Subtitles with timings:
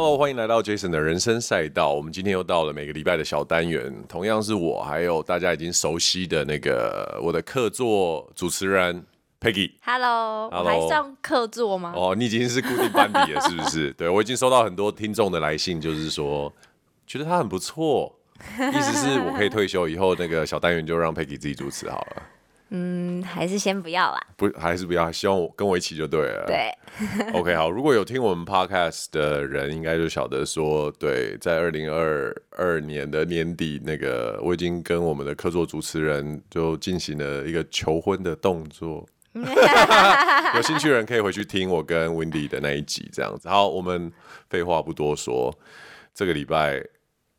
[0.00, 1.92] Hello，欢迎来到 Jason 的人生赛道。
[1.92, 9.04] 我们今天又到了每个礼拜的小单元，同样是我，还有大家已经熟悉的那个我的客座主持人
[9.40, 9.72] Peggy。
[9.82, 11.92] Hello，, Hello 我还上客座吗？
[11.96, 13.92] 哦，你已经是固定班底了，是不是？
[13.98, 16.52] 对，我已经收到很多听众的来信，就是说
[17.04, 18.14] 觉得他很不错，
[18.72, 22.22] 意思是我可以退休以后，那个小单元就让 Peggy 自己主持好了。
[22.70, 24.20] 嗯，还是先不要啦。
[24.36, 25.10] 不，还是不要。
[25.10, 26.44] 希望我跟我一起就对了。
[26.46, 26.70] 对。
[27.32, 27.70] OK，好。
[27.70, 39.06] 如果有听我们 Podcast 的人，应该就晓得说，对，在二零二二年的年底，那个我已经跟我们的客座主持人就进行了一个求婚的动作。
[40.54, 43.48] 有兴趣的人可以回去听我跟 Wendy 的那一集，这样子。
[43.48, 44.12] 好，我们
[44.50, 45.56] 废话不多说，
[46.12, 46.82] 这个礼拜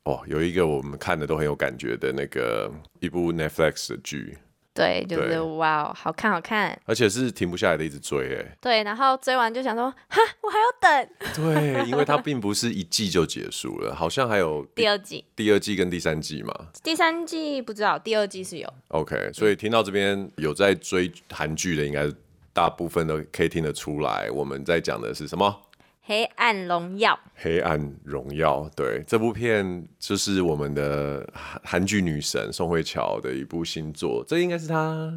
[0.04, 4.38] 哦，有一个我们看的都很有感觉的那个一部 Netflix 的剧。
[4.80, 8.56] 对，就是对哇，好看好看，而且是停不下来的，一直追哎。
[8.62, 11.08] 对，然后追完就想说，哈，我还要等。
[11.36, 16.54] 对，因为它并不是一季就结束了，好像还有第，第二季、第二季跟第三季嘛。
[16.82, 18.72] 第三季不知道，第二季是有。
[18.88, 22.10] OK，所以听到这边有在追韩剧的，应该
[22.54, 25.54] 大部分都可以听得出来，我们在讲的是什么？
[26.02, 31.28] 黑暗荣耀，黑暗荣耀，对，这部片就是我们的
[31.62, 35.12] 韩剧女神宋慧乔的一部新作，这应该是她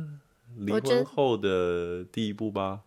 [0.58, 2.82] 离婚后的第一部吧？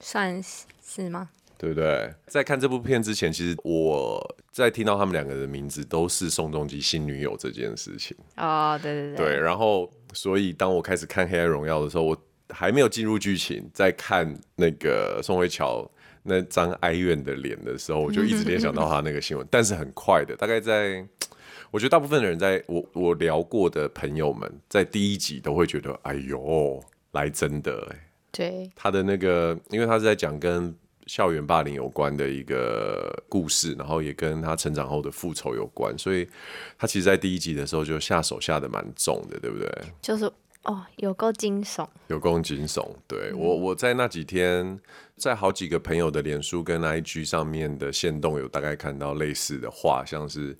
[0.00, 1.30] 算是是吗？
[1.58, 2.12] 对不对？
[2.26, 8.16] 在看这部片之前，其实我在听到他们两个人的名字都是宋仲基新女友这件事情。
[8.36, 9.26] 哦，对对对。
[9.26, 12.16] 对，然后所以当我开始看《黑暗荣耀》的时候，我
[12.50, 15.88] 还没有进入剧情，在看那个宋慧乔。
[16.26, 21.06] 那张哀怨的脸的时候，我就一直联想到 他那个新闻，但是很快的，大概在，
[21.70, 30.74] 我觉得大部分的人在我我聊过的朋友们，在第一集都会觉得，哎呦，来真的哎，对，他的那个，因为他是在讲跟
[31.06, 36.28] 校园霸凌有关的一个故事，然后也跟他成长后的复仇有关，所以
[36.76, 39.70] 他其实，在第一集的时候就下手下的蛮重的，对不对？
[40.02, 40.30] 就是。
[40.66, 42.84] 哦，有够惊悚，有够惊悚。
[43.06, 44.78] 对，我，我在那几天，
[45.16, 50.56] 在好几个朋友的脸书跟 IG 上面的线动，有大概看到类似的话，像是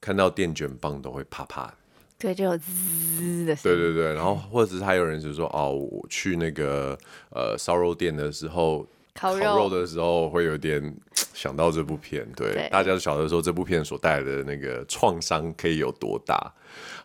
[0.00, 1.72] 看到电卷棒都会啪啪，
[2.18, 3.78] 对，就有滋的声音。
[3.78, 6.98] 对对对，然后或者是还有人就说，哦，我去那个
[7.30, 10.92] 呃烧肉店的时候，烤肉，烤肉的时候会有点
[11.32, 12.28] 想到这部片。
[12.34, 16.52] 对，对大家都晓得说这部片所带来的那个创伤可以有多大。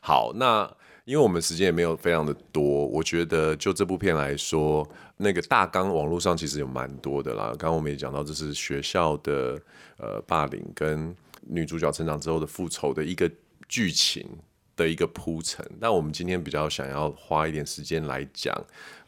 [0.02, 0.68] 好，那。
[1.06, 7.50] 因为我们时间也没有非常的多，我觉得就这部片来说，那个大纲网络上其实有蛮多的啦。
[7.50, 9.62] 刚刚我们也讲到，这是学校的
[9.98, 13.32] 呃霸凌跟女主角成长之后的复仇的一个
[13.70, 14.28] 剧情
[14.76, 15.64] 的一个铺陈。
[15.80, 18.52] 但我们今天比较想要花一点时间来讲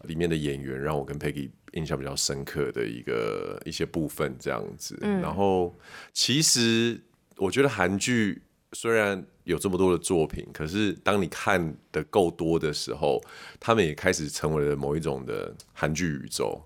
[0.03, 4.95] 里面的演员，让我跟 Peggy 印象比较深刻的一个一些部分这样子。
[5.01, 5.75] 嗯、然后
[6.13, 7.01] 其实
[7.37, 8.39] 我觉得韩剧
[8.73, 13.21] 虽然有这么多的作品，可是当你看的够多的时候，
[13.59, 16.61] 他们也开始成为了某一种的韩剧宇宙。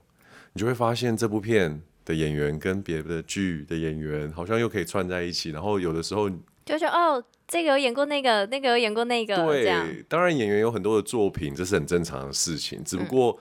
[0.53, 6.29] 你就会发现这部片的演员跟别的剧的演员好像又可以串在一起，然后有的时候
[6.65, 9.35] 就是哦，这个有演过那个，那个有演过那个。
[9.45, 12.83] 对，当然演员有很多的作品，这是很正常的事情。
[12.83, 13.39] 只不过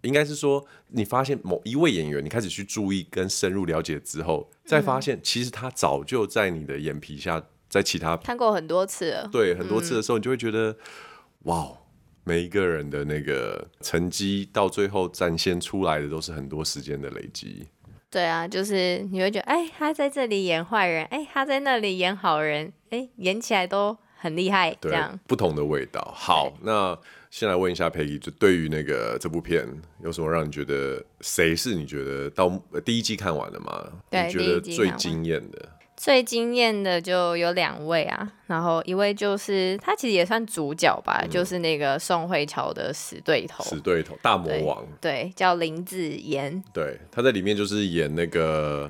[0.00, 7.44] 应该是说，你发现某一位演员，你开始去注意跟深入了解之后，再发现其实他早就在你的眼皮下。
[7.68, 10.76] 在其他看过很多次了，对，很多次的时候，你就会觉得，嗯、
[11.44, 11.68] 哇，
[12.24, 17.68] 每一个人的那个成绩到最后展现出来的都是很多时间的累积。
[18.10, 26.00] 对啊，就是你会觉得，哎，他在这里演坏人，哎，他在那里演好人，哎，演起来都很厉害，对，这样不同的味道。
[26.16, 26.98] 好，那
[27.30, 29.68] 先来问一下 Peggy，就对于那个这部片
[30.02, 32.48] 有什么让你觉得，谁是你觉得到
[32.82, 33.92] 第一季看完了吗？
[34.08, 35.68] 对你觉得最惊艳的？
[35.98, 48.88] 最惊艳的就有两位啊，然后一位就是他其实也算主角吧，嗯、就是那个宋慧乔的死对头，死对头大魔王，对，对，叫林子妍，对，他在里面就是演那个，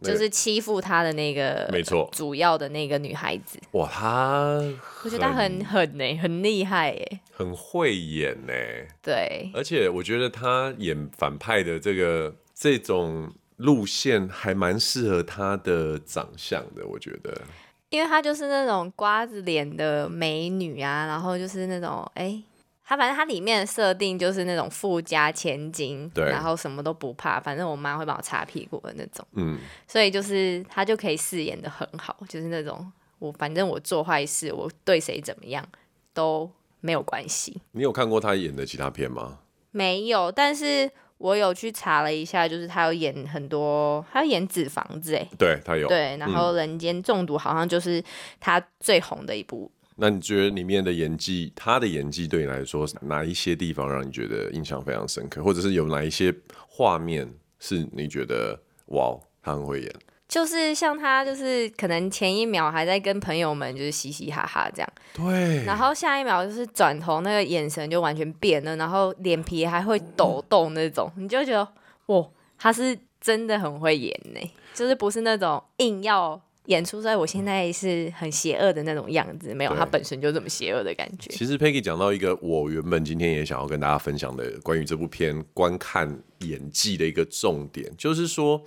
[0.00, 4.58] 那个、就是欺负他的那个，没错，主要的那个女孩子，哇，他
[5.04, 8.54] 我觉得他很狠呢，很厉害耶，很会演呢，
[9.02, 13.30] 对，而且我觉得他演反派的这个这种。
[13.56, 17.40] 路线还蛮适合她的长相的，我觉得，
[17.88, 22.42] 因为她就是那种瓜子脸的美女啊，然后就是那种哎，
[22.84, 29.58] 她反正她里面的设定就是那种富家千金，对，然后什么都不怕，反正我妈会帮我擦屁股的那种，嗯，
[29.88, 35.66] 所以就是她就可以饰演的很好，就是那种我反正我做坏事，我对谁怎么样
[36.12, 36.50] 都
[36.80, 37.62] 没有关系。
[37.72, 39.38] 你有看过她演的其他片吗？
[39.70, 40.90] 没有，但是。
[41.18, 48.02] 我有去查了一下，就是他有演很多，他有演纸房子，哎，对他有，对，然后人间中毒好像就是
[48.38, 49.70] 他最红的一部。
[49.72, 49.76] 嗯。
[49.98, 56.34] 那你觉得里面的演技，他的演技对你来说，哪一些地方让你觉得印象非常深刻，或者是有哪一些
[56.68, 57.26] 画面
[57.58, 59.90] 是你觉得哇，他很会演？
[60.28, 71.66] 就是像他，就是可能前一秒还在跟朋友们就是嘻嘻哈哈这样，对，然后下一秒就是转头那个眼神就完全变了，然后脸皮还会抖动那种，你就觉得
[72.06, 72.28] 哇，
[72.58, 74.40] 他是真的很会演呢，
[74.74, 81.30] 就是不是那种硬要演出在我现在是很邪恶的那种样子，没有，他本身就这么邪恶的感觉。
[81.30, 88.60] 其实 Peggy 讲到一个我原本今天也想要跟大家分享的关于这部片观看演技的一个重点，就是说。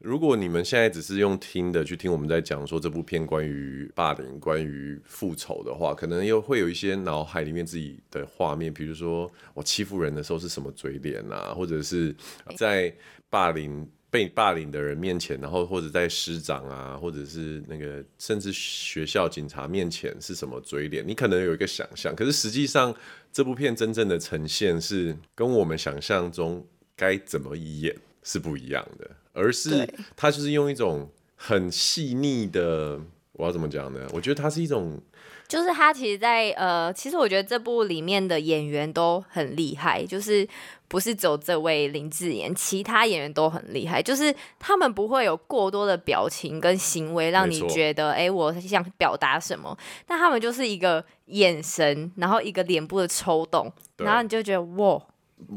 [0.00, 12.16] 如果你们现在只是用听的去听我们在讲说这部片关于霸凌、关于复仇的话，可能又会有一些脑海里面自己的画面，比如说我欺负人的时候是什么嘴脸啊，或者是
[12.56, 12.90] 在
[13.28, 22.94] 霸凌被霸凌的人面前，然后或者在师长啊，或者是那个甚至学校警察面前是什么嘴脸，你可能有一个想象，可是实际上
[23.30, 29.10] 这部片真正的呈现是跟我们想象中该怎么演是不一样的。
[29.32, 33.00] 而是他就是用一种很细腻的，
[33.34, 34.00] 我要怎么讲呢？
[34.12, 35.00] 我觉得他是一种，
[35.46, 40.46] 就是他其实在，在呃，其实我觉得这部里面的演员都很厉害，就是
[40.88, 55.00] 不是只有这位林志妍，其他演员都很厉害，就是他们不会有过多的表情跟行为让你觉得，哎、欸，我想表达什么，但他们就是一个眼神，然后一个脸部的抽动，然后你就觉得哇。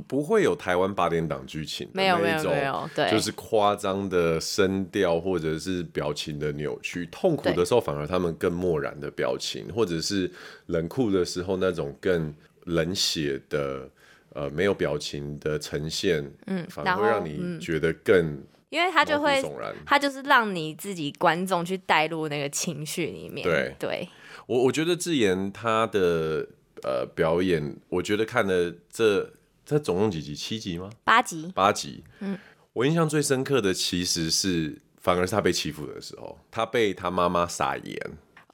[0.08, 10.32] 不会有台湾八点档剧情，没有没有没有，对，就是夸张的声调或者是表情的扭曲，痛苦的时候反而他们更漠然的表情，或者是
[10.68, 12.34] 冷酷的时候那种更
[12.66, 13.90] 冷血的
[14.34, 19.44] 呃没有表情的呈现，嗯，反而会让你觉得更、嗯，因为他就会
[19.86, 23.76] 他就是让你自己观众去带入那个情绪里面，对。
[23.78, 24.10] 对，
[24.48, 26.48] 我我觉得智妍她的
[26.84, 29.30] 呃表演，我觉得看了这。
[29.66, 30.36] 这总共几集？
[30.36, 30.90] 七集吗？
[31.04, 31.52] 八集。
[31.56, 32.04] 八集。
[32.20, 32.38] 嗯，
[32.74, 37.98] 我印象最深刻的其实是，反而是他被欺负的时候，他被他妈妈撒盐，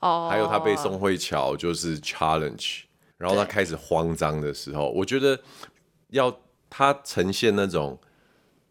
[0.01, 2.81] 哦，还有他被宋慧乔就是 challenge，
[3.17, 5.39] 然后他开始慌张的时候，我觉得
[6.09, 6.39] 要
[6.69, 8.00] 他呈现那种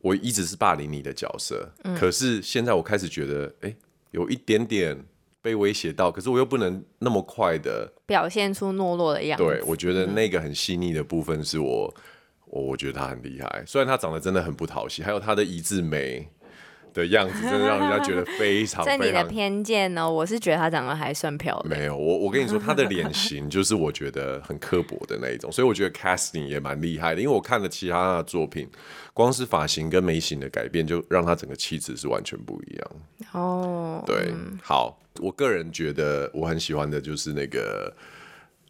[0.01, 3.75] 我一直是霸凌你的角色，嗯，可是现在我开始觉得，哎，
[4.13, 5.05] 有一点点
[5.43, 9.45] 被威胁到，可是我又不能那么快的表现出懦弱的样子。
[9.45, 11.93] 对，我觉得那个很细腻的部分是我。
[12.51, 16.27] 我我觉得他很厉害，虽然他长得真的很不讨喜，还有他的一字眉
[16.95, 18.83] 的样子，真的让人家觉得非常。
[18.87, 20.11] 在你的偏见呢？
[20.11, 21.79] 我是觉得他长得还算漂亮。
[21.79, 27.21] 没有，我我跟你说，他的脸型就是我觉得很刻薄的那一种，所以我觉得 casting 也蛮厉害的。
[27.21, 28.67] 因为我看了其他的作品，
[29.13, 32.91] 光是发型跟眉形的改变，就让他整个气质是完全不一样。
[33.33, 37.95] 哦，对，好，我个人觉得我很喜欢的就是那个。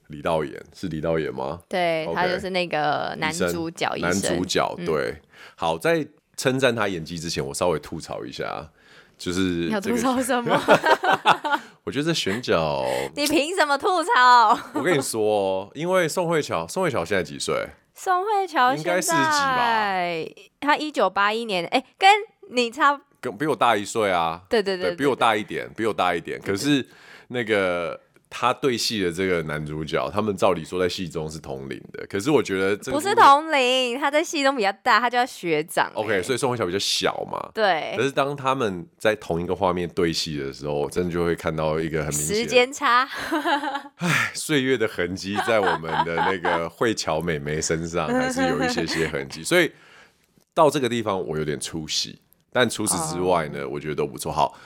[0.09, 1.61] 李道演是李道演吗？
[1.69, 3.95] 对，okay, 他就是那个男主角。
[3.97, 5.21] 男主角对，嗯、
[5.57, 6.07] 好，在
[6.37, 8.71] 称赞他演技之前，我稍微吐槽一下，
[9.19, 10.59] 就是、这个、要吐槽什么？
[11.85, 14.59] 我觉得这选角，你凭什么吐槽？
[14.75, 17.69] 我跟你说，因为宋慧乔，宋慧乔现在几岁？
[17.95, 19.99] 宋慧乔应该四十几吧？
[20.61, 22.11] 他一九八一年，哎、欸，跟
[22.51, 24.41] 你差，跟比我大一岁啊？
[24.49, 26.41] 对对对，对，对，比我大一点，比我大一点。
[26.41, 26.87] 可是
[27.29, 28.01] 那个。
[28.31, 35.91] 他对戏的这个男主角，他们照理说在戏中是同龄的，可是我觉得这不是同龄，他在戏中比较大，他叫学长。
[35.95, 37.51] OK，所以宋慧乔比较小嘛。
[37.55, 37.95] 对。
[37.97, 43.09] 可是当他们在同一个画面对戏的时候，真的就会看到一个很明显时间差。
[43.97, 49.73] 唉，岁月的痕迹在我们的那个慧乔妹妹身上 还是有一些些痕迹，所以
[50.53, 52.21] 到这个地方我有点出戏，
[52.53, 53.73] 但除此之外呢，oh.
[53.73, 54.31] 我觉得都不错。
[54.31, 54.59] 好。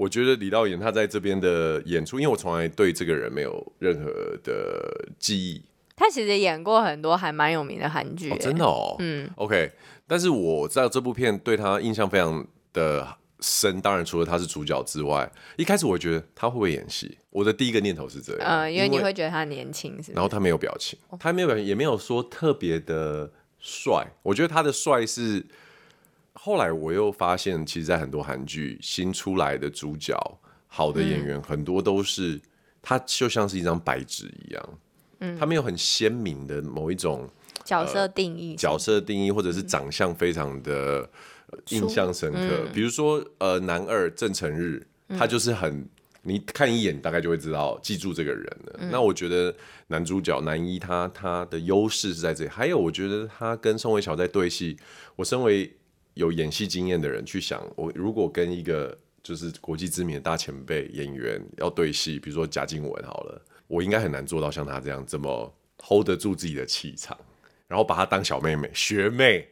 [0.00, 4.10] 我觉得李道演他在这边的演出，因为我从来对这个人没有任何
[4.42, 5.62] 的记忆。
[5.94, 8.30] 他其实演过很多还蛮有名的韩剧。
[8.30, 8.96] 哦，真的哦。
[8.98, 9.70] 嗯，OK。
[10.06, 12.42] 但是我知道这部片对他印象非常
[12.72, 13.06] 的
[13.40, 17.18] 深，当然除了他是主角之外，一开始我觉得他会不会演戏？
[17.28, 20.12] 我的第一个念头是这样，嗯，因为你会觉得他年轻，是不是？
[20.12, 24.06] 然后他没有表情，他没有表情，也没有说特别的帅。
[24.22, 25.44] 我觉得他的帅是。
[26.42, 30.18] 后来我又发现，其实，在很多韩剧新出来的主角，
[30.66, 32.40] 好的演员、嗯、很多都是
[32.80, 34.78] 他就像是一张白纸一样，
[35.18, 37.28] 嗯，他没有很鲜明的某一种
[37.62, 41.06] 角色定义、呃，角色定义或者是长相非常的
[41.68, 42.38] 印象深刻。
[42.40, 44.86] 嗯、比如说，呃，男二郑成日，
[45.18, 45.86] 他就是很
[46.22, 48.76] 你看一眼大概就会知道记住这个人了。
[48.78, 49.54] 嗯、那我觉得
[49.88, 54.78] 男主角男一他他的优势是在这里，还有我觉得他跟宋慧乔在对戏，
[55.16, 55.70] 我身为
[56.14, 67.16] 有演戏经验的人去想，我如果跟一个就是国际知名的大前辈演员要对戏，比如说贾静雯好了，我应该很难做到像他这样这么 hold 得住自己的气场，
[67.68, 69.46] 然后把她当小妹妹学妹。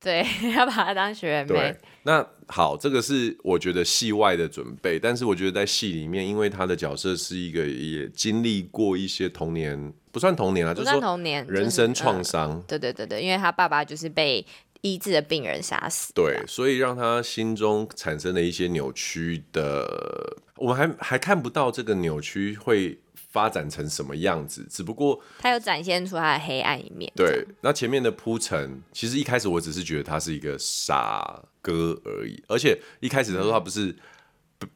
[0.00, 0.22] 对，
[0.54, 1.48] 要把她当学妹。
[1.48, 12.50] 对，那好，这个是我觉得戏外的准备，但是我觉得在戏里面，因为她的角色是一个也经历过一些童年，不算童年啊，不算童年，就是人生创伤。
[12.50, 14.44] 呃，对对对对，因为她爸爸就是被
[14.84, 16.12] 医治的病人杀死。
[16.14, 23.00] 对，所以让他心中产生了一些扭曲的，我们还还看不到这个扭曲会。
[23.34, 24.64] 发展成什么样子？
[24.70, 27.12] 只不过他有展现出他的黑暗一面。
[27.16, 32.40] 对，那前面的铺陈，其实一开始我只是觉得他是一个傻哥而已。
[32.46, 33.92] 而且一开始他说他不是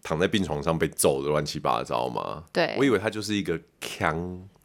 [0.03, 2.43] 躺在病床上被揍的乱七八糟吗？
[2.53, 4.17] 对，我以为他就是一个强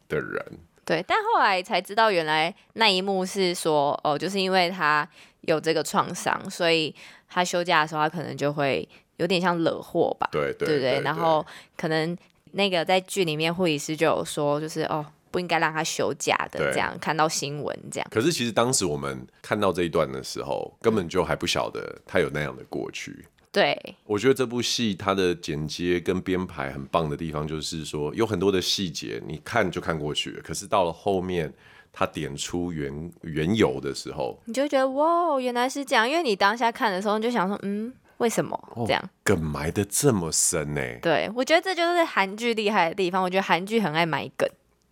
[0.08, 0.44] 的人。
[0.84, 5.08] 对，但后来才知道，原来那一幕是说，哦，就是因为他
[5.42, 6.94] 有这个创伤，所以
[7.28, 10.28] 他休假的时候，他可能就会有点像惹祸吧？
[10.32, 11.44] 对对对，然后
[11.76, 12.16] 可能。
[12.56, 18.08] 那个在剧里面，护理师就有说，就是哦，不应该让他休假的，这样看到新闻这样。
[18.12, 23.26] 可是其实当时我们看到这一段的时候，根本就还不晓得他有那样的过去。
[23.54, 31.54] 对，我觉得这部戏它的剪接跟编排很棒的地方，就是说有很多的细节，你看就看过去了，可是到了后面，
[31.92, 36.06] 他点出原缘由的时候，你就觉得哇，原来是这样。
[36.06, 37.94] 因为你当下看的时候，你就想说，嗯。
[38.18, 38.56] 为什么
[38.86, 39.10] 这样？
[39.24, 40.80] 梗埋的这么深呢？
[41.02, 43.20] 对，我觉得这就是韩剧厉害的地方。
[43.20, 44.48] 我觉得韩剧很爱埋梗，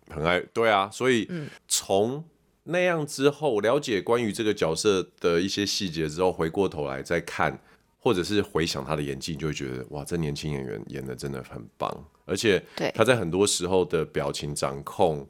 [0.09, 0.41] 很爱。
[0.53, 1.27] 对啊，所以
[1.65, 2.25] 从
[2.63, 7.57] 那样之后了解关于这个角色的一些细节之后，回过头来再看，
[8.03, 11.89] 或者是回想他的演技，你就会觉得哇，这年轻演员演的真的很棒。
[12.25, 12.61] 而且
[12.93, 15.25] 他在很多时候的表情掌控，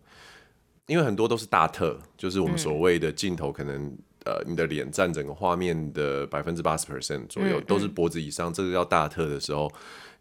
[0.88, 3.96] 因为很多都是大特，就是我们所谓的镜头可能。
[4.26, 9.70] 呃，你的脸占整个画面的百分之八十 percent 左右，嗯嗯、都是脖子以上，这个叫大特的时候，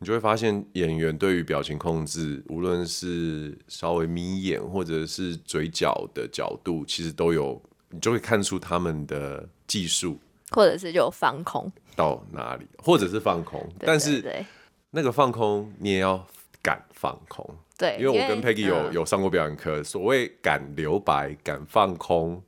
[0.01, 10.19] 你就会发现演员对于表情控制，无论是稍微眯眼或者是嘴角的角度，其实都有，你就会看出他们的技术，
[10.51, 14.45] 或者是就防空到哪里，或者是放空，对对对，但是
[14.91, 16.27] 那个放空你也要
[16.63, 22.43] 敢放空，对，因为我跟 Peggy 有、嗯、有上过表演课，所谓敢留白、敢放空。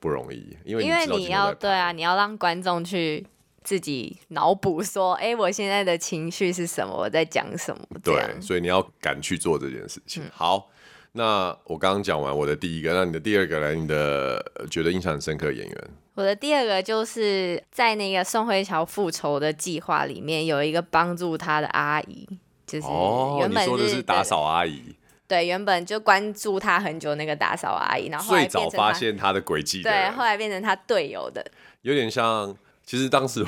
[0.00, 3.24] 不容易，因为，因为你要对啊，你要让观众去
[3.62, 7.86] 自己脑补说，哎、欸，我现在的情绪是什么，我在讲什么。
[8.02, 10.24] 对，所以你要敢去做这件事情。
[10.24, 10.68] 嗯、好，
[11.12, 13.74] 那我刚刚讲完我的第一个，那你的第二个来？
[13.74, 15.90] 你的觉得印象很深刻的演员？
[16.14, 22.28] 我的第二个就是在那个宋慧乔复仇的计划里面，有一个帮助他的阿姨，
[22.66, 22.86] 就是
[23.40, 24.82] 原本是、哦、你说的是打扫阿姨。
[25.28, 31.44] 对，原本就关注他很久那个打扫阿姨，然后，后最早发现他的轨迹，对，后来变成他队友的，
[31.82, 32.54] 有点像。
[32.84, 33.46] 其实当时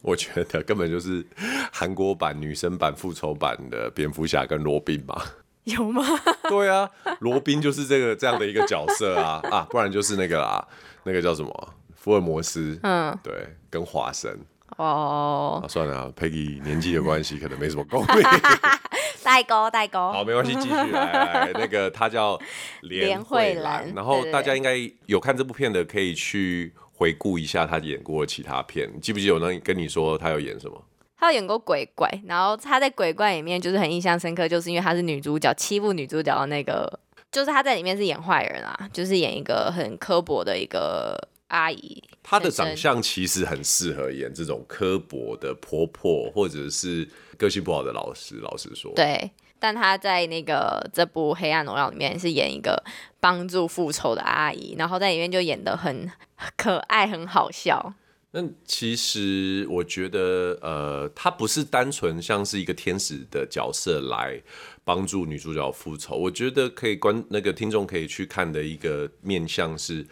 [0.00, 1.24] 我觉得根本就是
[1.70, 5.22] 韩国版女生版复仇版的蝙蝠侠跟罗宾嘛，
[5.64, 6.04] 有吗？
[6.48, 6.90] 对啊，
[7.20, 10.66] 罗宾就是这个这样的一个角色啊啊，不然就是那个啊，
[11.04, 13.32] 那个叫什么福尔摩斯，嗯，对，
[13.70, 14.36] 跟华生
[14.78, 18.22] 哦、啊，算了、啊，Peggy 年纪的关系，可能没什么共鸣。
[19.22, 20.10] 代沟，代沟。
[20.10, 21.50] 好，没关系，继续来，来。
[21.54, 22.36] 那个他叫
[22.80, 24.76] 连慧兰，然后大家应该
[25.06, 28.90] 有看这部片的，可以去回顾一下他演过其他片。
[29.00, 30.84] 记不记得我那跟你说他有演什么？
[31.22, 36.98] 他有演过鬼怪，然后她在鬼怪里面就是很印象深刻，就是因为她是女主角欺负女主角的那个，
[37.30, 42.02] 就是她在里面是演坏人啊，就是演一个很刻薄的一个阿姨。
[42.24, 47.08] 她的长相其实很适合演这种刻薄的婆婆，或者是。
[47.38, 52.80] 个性不好的老师，老实说，对，但她在那个这部《黑暗荣耀》里面是演一个
[53.18, 56.08] 帮助复仇的阿姨，然后在里面就演的很
[56.56, 57.92] 可爱，很好笑。
[58.32, 64.42] 那其实我觉得，呃，他不是单纯像是一个天使的角色来
[64.84, 70.04] 帮助女主角复仇，我觉得可以观那个听众可以去看的一个面向是，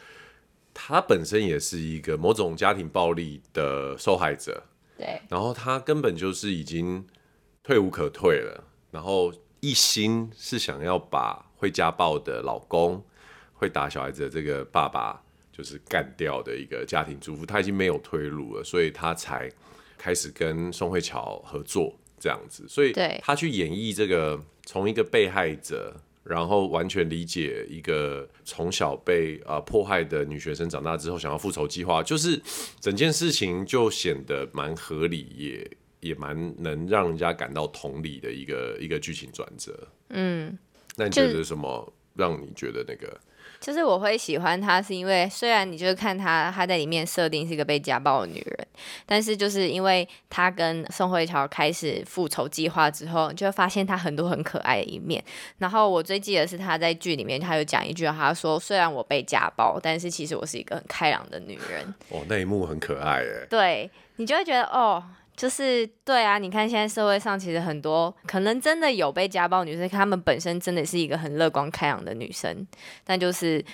[0.73, 4.63] 他本身也是一个某种家庭暴力的受害者，
[4.97, 7.05] 对，然后他根本就是已经。
[7.63, 13.05] 退无可退了，然后一心是想要把会家暴的老公、
[13.53, 19.51] 会打小孩子的这个爸爸，就是干掉的一个家庭主妇，他已经没有退路了，所以他才
[19.99, 22.67] 开始跟宋慧乔合作这样子。
[22.69, 22.93] 所以
[23.23, 32.41] 他去演绎这个从一个被害者，然后完全理解一个从小被啊、呃、迫害的女学生长大之后想要复仇计划，就是
[32.81, 35.71] 整件事情就显得蛮合理也。
[36.01, 39.87] 也蛮能让人家感到同理的一个一个剧情转折。
[40.09, 40.59] 嗯，
[40.97, 43.21] 那你觉得什么让你觉得那个？
[43.61, 48.67] 就是我会喜欢她，是因为虽然你就是看她，她在里面设定是一个被家暴的女人，
[49.05, 55.23] 但是就是因为她跟宋慧乔开始复仇计划之后，你就会发现她很多很可爱的一面。
[55.59, 63.47] 然后我最记得是她在剧里面，她有讲一句话，她说：“虽然我被家暴，但是其实我是一个很开朗的女人。”哦，那一幕很可爱哎。
[63.51, 65.05] 对，你就会觉得哦。
[65.41, 72.67] 就是对啊，你看现在社会上其实很多可能真的有被家暴女生，她们本身真的是一个很乐观开朗的女生，
[73.05, 73.65] 但就是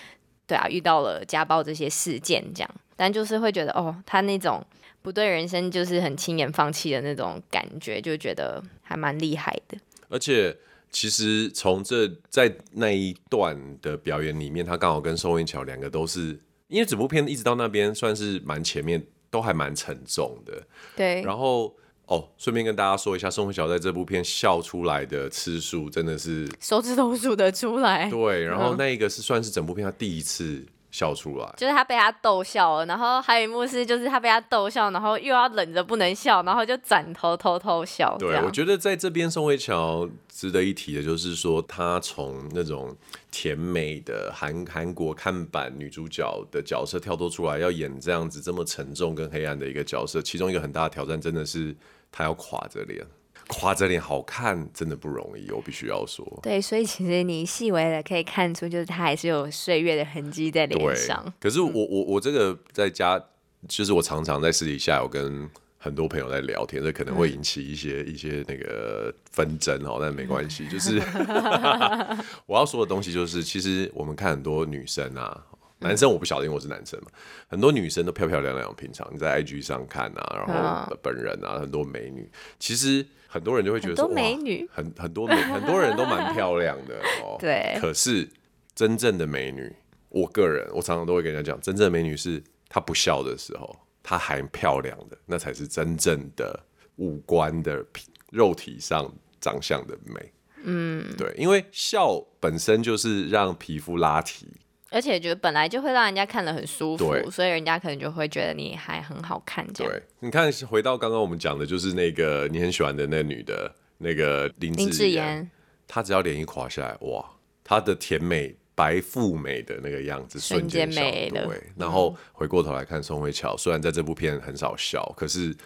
[0.47, 4.65] 对啊，遇到了家暴这些事件这样，但就是会觉得哦，她那种
[5.03, 9.77] 不对人生就是很轻言放弃的那种感觉，就觉得还蛮厉害的。
[10.09, 10.57] 而且
[10.93, 19.05] 其实从这在那一段的表演里面，她刚好跟宋慧乔两个都是，因为整部片一直到那边算是蛮前面。
[19.37, 20.63] 都还蛮沉重的，
[20.97, 21.21] 对。
[21.23, 21.77] 然后
[22.07, 28.09] 哦，顺便跟大家说一下，宋慧乔在这部片笑出来的次数真的是手指头数得出来。
[28.09, 30.65] 对，然后那一个是算是整部片他第一次
[30.97, 32.87] 笑出来，就是他被他逗笑了。
[32.87, 38.17] 然后还有一幕是，就是他被他逗笑，然后又要忍着不能笑，然后就转头偷偷笑。
[38.19, 42.97] 对，我觉得在这边宋慧乔值得一提的就是说，她从那种。
[43.33, 51.77] 甜美的韩韩国看板女主角的角色跳脱出来，要演这样子这么沉重跟黑暗的一个角色，其中一个很大的挑战真的是
[52.11, 53.07] 她要垮着脸，
[53.49, 56.27] 垮着脸好看真的不容易，我必须要说。
[56.43, 61.33] 对，所以其实你细微的可以看出，就是他还是有岁月的痕迹在脸上。
[61.41, 63.23] 可是我我我这个在家，
[63.69, 65.49] 就是我常常在私底下有跟。
[65.79, 70.67] 很多朋友在聊天，这可能会引起一些、嗯、一些那个纷争哦，但没关系。
[70.67, 71.01] 就是
[72.47, 75.47] 我要说的东西，就是其实我们看很多女生啊，
[75.79, 77.11] 男生我不晓得，因为我是男生嘛，
[77.49, 78.75] 很多女生都漂漂亮亮。
[78.75, 82.31] 平常你在 IG 上看啊，然后本人啊，很多美女。
[82.59, 87.37] 其实很多人就会觉得说，美女很很多美，很多人都蛮漂亮的 哦。
[87.39, 87.77] 对。
[87.81, 88.29] 可是
[88.75, 89.75] 真正的美女，
[90.09, 93.77] 我个人我常常都会跟人家讲，真正的美女是她不笑的时候。
[94.09, 96.59] 她还漂亮的，那才是真正的
[96.95, 97.85] 五官的
[98.31, 100.33] 肉体上长相的美。
[100.63, 104.47] 嗯，对，因为笑本身就是让皮肤拉提，
[104.91, 109.67] 而且觉得本来就会让人家看得很舒服，所以人家可能就会觉得你还很好看。
[109.73, 115.51] 这样，对，你看，回到刚刚我们讲的，就是那个你很喜欢的那女的，那个林志妍，
[115.87, 117.25] 她只要脸一垮下来，哇，
[117.65, 118.57] 她的甜美。
[118.77, 125.57] 白富美的那个样子瞬间美了，然后回过头来看宋慧乔，虽然在这部片很少笑，可是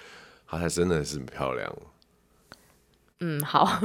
[0.46, 1.76] 她还真的是很漂亮。
[3.20, 3.80] 嗯，好。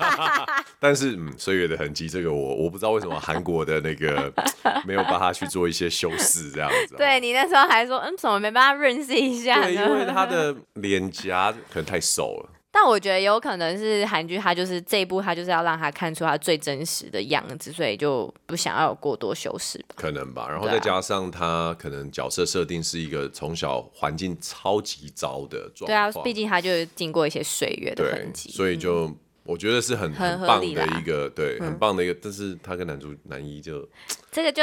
[0.80, 4.32] 但是，嗯，岁月的痕迹，这个我我不知道为什么韩国的那个
[4.86, 6.94] 没有帮他去做一些修饰，这样子。
[6.96, 9.62] 对，你那时候还说，嗯，怎么没办法认识一下？
[9.62, 12.50] 对，因为他的脸颊可能太瘦了。
[12.80, 19.84] 但我觉得有可能是韩剧，它就是这一部，它就是要让他看出他最真实的样子，所以就不想要有过多修饰。
[19.96, 25.86] 可能吧，然后再加上他可能角色设定是一个从小环境超级糟的状况。
[25.88, 29.12] 对啊，毕竟他就经过一些岁月的痕迹，所以就。
[29.48, 33.88] 我觉得是很很棒的一个，对，很棒的一个，但是他跟男主男一就
[34.30, 34.62] 这个就，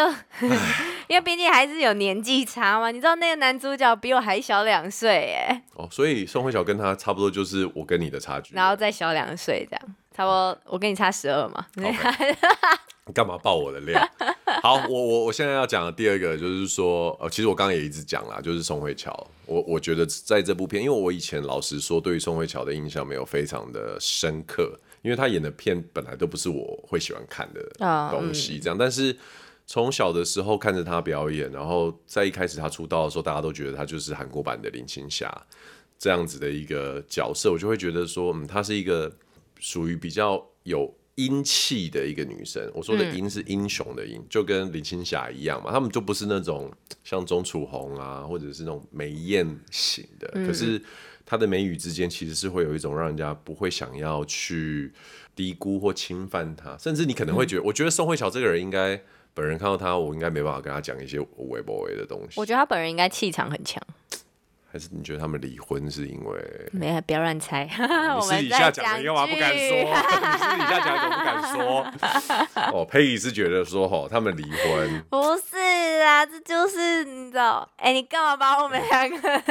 [1.10, 11.65] 因为毕竟还是有年纪差嘛，你知道那个男主角比我还小两岁耶，哦，所以宋慧乔跟他差不多就是我跟你的差距，然后再小两岁这样，差不多我跟你差十二嘛。
[13.08, 14.08] 你干嘛爆我的料？
[14.65, 19.15] 好，我我我现在要讲的第二个就是说，呃，其实我刚刚也一直讲啦，就是宋慧乔。
[19.45, 27.62] 我我觉得在这部片，因为我以前老实说，对于宋慧乔的印象没有非常的深刻，因为她演的片本来都不是我会喜欢看的
[28.10, 28.75] 东西，这样。
[28.75, 29.15] 但是
[29.67, 35.32] 从小的时候看着她表演，然后在一开始她出道的时候，大家都觉得她就是韩国版的林青霞
[35.99, 39.15] 这样子的一个角色，我就会觉得说，嗯，她是一个
[39.60, 40.91] 属于比较有。
[41.15, 46.71] 英气的一个女生，我说的英是英雄的英，嗯、就跟林青霞一样嘛，他们就不是那种
[47.04, 50.82] 像钟楚红啊，或者是那种美艳型的，嗯、可是
[51.25, 54.91] 她的眉宇之间其实是会有一种让人家不会想要去
[55.36, 59.01] 低估或侵犯她，甚至你可能会觉得，嗯、我觉得宋慧乔这个人应该
[59.34, 62.39] 本人看到她，我应该没办法跟她讲一些微博的东西。
[62.39, 63.82] 我觉得她本人应该气场很强。
[64.76, 66.70] 还是你觉得他们离婚是因为？
[66.74, 67.64] 没有，不要乱猜。
[67.72, 69.72] 你私底下讲的，你干嘛不敢说？
[69.88, 72.74] 你私底下讲的，不敢说。
[72.74, 75.02] 哦，佩仪是觉得说，吼，他们离婚。
[75.10, 77.66] 不是啊，这就是你知道？
[77.78, 79.42] 哎、欸，你干嘛把我们两个？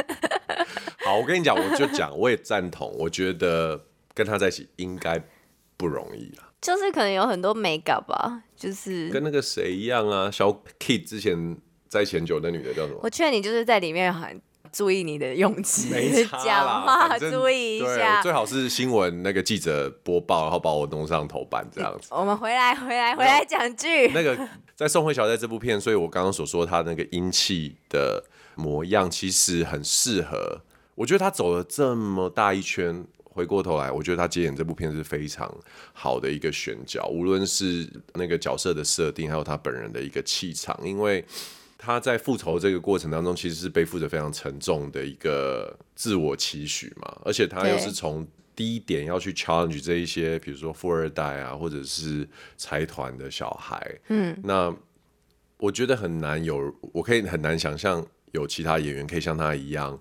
[1.03, 2.95] 好，我跟你讲，我就讲，我也赞同。
[2.99, 3.83] 我觉得
[4.13, 5.19] 跟他在一起应该
[5.75, 6.53] 不容易啊。
[6.61, 11.57] 就是可能有很多美感吧，就是跟那个谁一样啊，小 Kid 之前
[11.87, 12.99] 在前九的女的叫什么？
[13.01, 14.39] 我劝你就是在里面很。
[14.75, 15.87] 注意你的用词，
[16.43, 22.09] 讲话注意一下，最好是新闻那个记者播报，然后把我弄上头版这样子。
[22.11, 24.09] 我们回来，回来，回来讲剧。
[24.09, 24.37] 那个
[24.75, 28.21] 在宋慧乔在这部片，所以我刚刚所说她那个英气的
[28.55, 30.59] 模样，其实很适合。
[30.95, 33.05] 我觉得她走了这么大一圈。
[33.23, 35.53] 回过头来，我觉得他接演这部片是非常
[35.91, 41.21] 好的一个选角，无论是那个角色的设定，还有他本人的一个气场，因为
[41.85, 54.75] 他在复仇这个过程当中，其实是背负着非常沉重的一个自我期许嘛，而且他又是从第一点要去 challenge 这一些，比如说富二代啊，或者是财团的小孩，嗯，那
[55.57, 59.99] 我觉得很难有，我可以很难想象有其他演员可以像他一样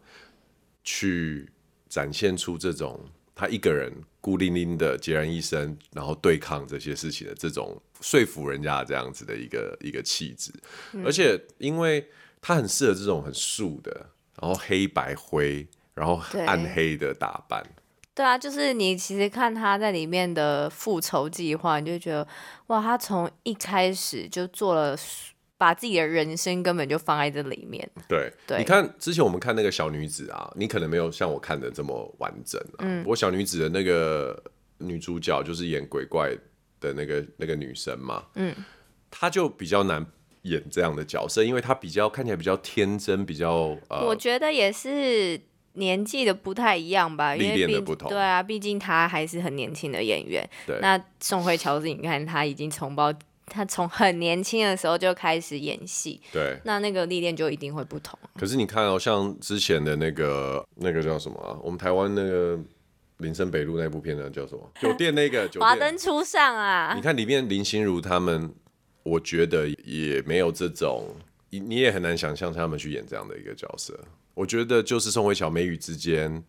[0.82, 1.46] 去
[1.88, 2.98] 展现出这种。
[3.36, 3.92] 他一个人
[4.24, 10.50] 孤零零的孑然一身，然后对抗这些事情的这种说服人家这样子的一个一个气质，
[10.94, 12.08] 嗯、而且因为
[12.40, 13.92] 他很适合这种很素的，
[14.40, 16.14] 然后黑白灰，然后
[16.46, 17.62] 暗黑的打扮。
[18.14, 22.26] 对啊，就是你其实看他在里面的复仇计划，你就觉得
[22.68, 24.96] 哇，他从一开始就做了。
[25.56, 27.88] 把自己的人生根本就放在这里面。
[28.08, 32.80] 对，对你看之前我们看那个小女子啊，你可能没有像我看的这么完整啊。
[32.80, 34.42] 嗯，不过小女子的那个
[34.78, 36.36] 女主角就是演鬼怪
[36.80, 38.24] 的那个那个女生嘛。
[38.34, 38.54] 嗯，
[39.10, 40.04] 她就比较难
[40.42, 45.40] 演这样的角色，因为她比较看起来比较天真，比较呃，我觉得也是
[45.74, 48.10] 年纪的不太一样吧，历练的不同。
[48.10, 50.44] 对啊，毕竟她还是很年轻的演员。
[50.66, 53.14] 对，那宋慧乔子，你看她已经从包。
[53.46, 58.18] 他从很年轻的时候就开始演戏，对，那那个历练就一定会不同。
[58.38, 61.58] 可是你看哦，像之前的那个那个叫什么啊？
[61.62, 62.58] 我们台湾那个
[63.18, 64.70] 林森北路那部片呢，叫什么？
[64.80, 66.94] 酒店那个 华灯初上啊！
[66.96, 68.52] 你看里面林心如他们，
[69.02, 71.14] 我觉得也没有这种，
[71.50, 73.98] 你也很难想象他们去演这样的一个角色。
[74.32, 76.42] 我觉得就是宋慧乔眉宇之间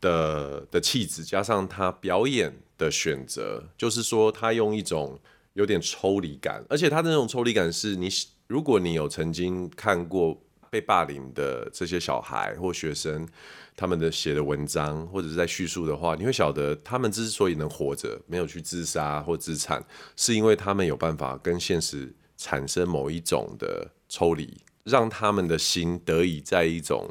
[0.00, 5.18] 的的气质，加上她表演的选择，就是说她用一种。
[5.54, 8.08] 有点抽离感，而且他的那种抽离感是你，
[8.46, 13.28] 如果你有曾经看过被霸凌的这些小孩或学生，
[13.76, 19.84] 他们的写的文章或者是在叙述的话，你会晓得他们之所以能活着，没有去自杀或自残，
[20.16, 27.06] 是因为他们有办法跟现实产生某一种的抽离，让他们的心得以在一种，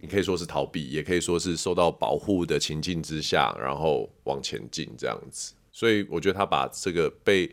[0.00, 5.52] 你可以说是逃避，也可以说是受到保护的情境之下，然后往前进这样子。
[5.80, 7.50] 所以我觉得他把这个被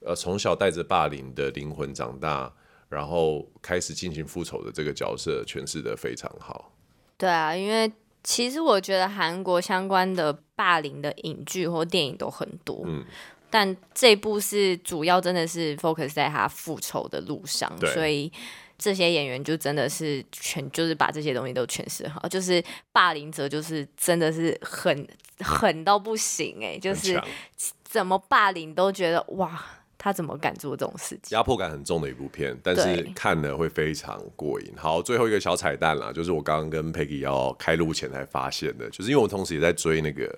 [0.00, 2.52] 呃从小带着霸凌的灵魂长大，
[2.88, 6.72] 然后开始进行复仇的这个角色诠释的非常好。
[7.16, 7.92] 对啊，因为
[8.24, 13.04] 其实我觉得韩国相关的霸凌的影剧或电影都很多，嗯，
[13.48, 18.32] 但这部是主要真的是 focus 在他复仇的路上，所以。
[18.78, 22.62] 这些演员就真的是全，就是把这些东西都诠释好，就是
[22.92, 25.06] 霸凌者就是真的是狠
[25.40, 27.20] 狠到不行哎、欸，就是
[27.82, 29.60] 怎么霸凌都觉得哇，
[29.98, 31.36] 他怎么敢做这种事情？
[31.36, 34.72] 压迫感很重的一部片，但是看了会非常过瘾。
[34.76, 40.26] 好，最后一个小彩蛋啦，就是我刚刚跟 Peggy 要开录前才发现的，就是因为我同时也在追那个《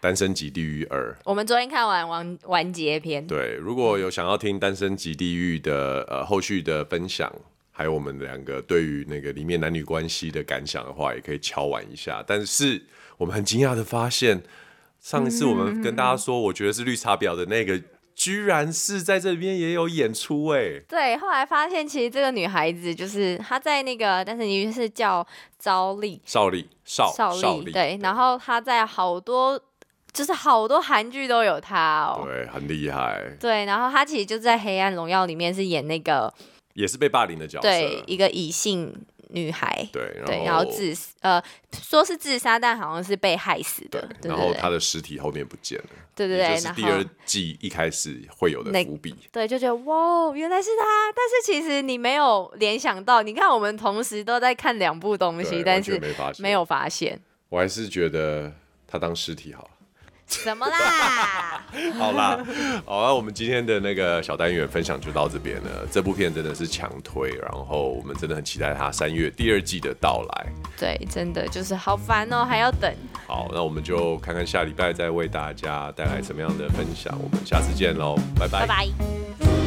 [0.00, 3.26] 单身即地狱二》，我们昨天看完完完结篇。
[3.26, 7.34] 对，如果有想要听《单身即地狱》的呃后续的分享。
[7.72, 12.22] 还有我们两个对于那个里面男女关系的感想的话，也可以敲完一下。
[12.26, 12.84] 但是
[13.16, 14.42] 我们很惊讶的发现，
[15.00, 17.80] 上一次我们跟大家说，我觉得是绿茶婊的那个，
[18.14, 20.80] 居然是在这里边也有演出哎。
[20.86, 25.26] 对，后来发现其实这个女孩子就是她在那个，但是你是叫
[25.58, 27.98] 赵丽，邵丽，邵邵丽，对。
[28.02, 29.58] 然后她在好多
[30.12, 33.36] 就是好多韩剧都有她哦，对，很厉害。
[33.40, 36.30] 对，然后她其实就在《黑暗荣耀》里面是演那个。
[36.74, 38.94] 也是被霸凌的角色，对，一个异性
[39.30, 41.42] 女孩，对，然后，对，然后自呃，
[41.82, 56.00] 说是自杀，但好像是被害死的，对，然后她的尸体后面不见了，对对对，是第二季一开始会有的伏笔，对，就觉得哇，原来是他，但是其实你没有联想到，你看我们同时都在看两部东西，但是
[56.38, 58.52] 没有发现，我还是觉得
[58.86, 59.70] 他当尸体好。
[60.30, 61.60] 怎么啦？
[61.98, 62.38] 好啦，
[62.86, 65.86] 好啦，我们今天的那个小单元分享就到这边了。
[65.90, 70.46] 这部片真的是强推，然后我们真的很期待它三月第二季的到来。
[70.78, 72.92] 对，真的就是好烦哦，还要等。
[73.26, 77.12] 好，那我们就看看下礼拜再为大家带来什么样的分享。
[77.20, 78.60] 我们下次见喽，拜拜。
[78.60, 79.59] 拜拜。